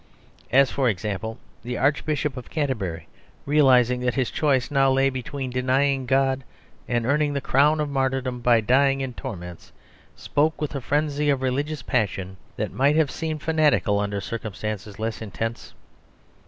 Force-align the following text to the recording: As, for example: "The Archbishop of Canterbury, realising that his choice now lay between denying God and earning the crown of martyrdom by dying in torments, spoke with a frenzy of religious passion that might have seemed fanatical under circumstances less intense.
As, 0.51 0.71
for 0.71 0.89
example: 0.89 1.37
"The 1.61 1.77
Archbishop 1.77 2.35
of 2.35 2.49
Canterbury, 2.49 3.07
realising 3.45 3.99
that 3.99 4.15
his 4.15 4.31
choice 4.31 4.71
now 4.71 4.91
lay 4.91 5.11
between 5.11 5.51
denying 5.51 6.07
God 6.07 6.43
and 6.87 7.05
earning 7.05 7.33
the 7.33 7.39
crown 7.39 7.79
of 7.79 7.87
martyrdom 7.87 8.39
by 8.39 8.61
dying 8.61 9.01
in 9.01 9.13
torments, 9.13 9.71
spoke 10.15 10.59
with 10.59 10.73
a 10.73 10.81
frenzy 10.81 11.29
of 11.29 11.43
religious 11.43 11.83
passion 11.83 12.37
that 12.57 12.73
might 12.73 12.95
have 12.95 13.11
seemed 13.11 13.43
fanatical 13.43 13.99
under 13.99 14.19
circumstances 14.19 14.97
less 14.97 15.21
intense. 15.21 15.75